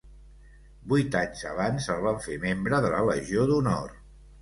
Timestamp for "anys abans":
1.19-1.91